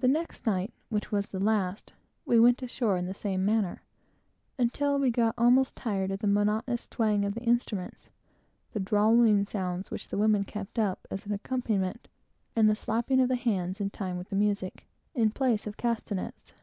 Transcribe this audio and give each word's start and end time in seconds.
The 0.00 0.08
next 0.08 0.46
night, 0.46 0.72
which 0.88 1.12
was 1.12 1.26
the 1.28 1.38
last, 1.38 1.92
we 2.24 2.40
went 2.40 2.62
ashore 2.62 2.96
in 2.96 3.04
the 3.04 3.12
same 3.12 3.44
manner, 3.44 3.82
until 4.56 4.98
we 4.98 5.10
got 5.10 5.34
almost 5.36 5.76
tired 5.76 6.10
of 6.10 6.20
the 6.20 6.26
monotonous 6.26 6.86
twang 6.86 7.26
of 7.26 7.34
the 7.34 7.42
instruments, 7.42 8.08
the 8.72 8.80
drawling 8.80 9.44
sounds 9.44 9.90
which 9.90 10.08
the 10.08 10.16
women 10.16 10.44
kept 10.44 10.78
up, 10.78 11.06
as 11.10 11.26
an 11.26 11.32
accompaniment, 11.32 12.08
and 12.56 12.70
the 12.70 12.74
slapping 12.74 13.20
of 13.20 13.28
the 13.28 13.36
hands 13.36 13.78
in 13.78 13.90
time 13.90 14.16
with 14.16 14.30
the 14.30 14.36
music, 14.36 14.86
in 15.14 15.30
place 15.30 15.66
of 15.66 15.76
castanets. 15.76 16.54